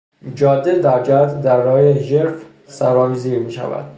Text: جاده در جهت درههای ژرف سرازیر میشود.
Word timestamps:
جاده 0.35 0.75
در 0.79 1.03
جهت 1.03 1.41
درههای 1.41 2.03
ژرف 2.03 2.43
سرازیر 2.67 3.39
میشود. 3.39 3.85